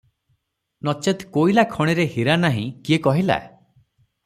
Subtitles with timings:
[0.89, 3.39] ନଚେତ୍ କୋଇଲା ଖଣିରେ ହୀରା ନାହିଁ କିଏ କହିଲା?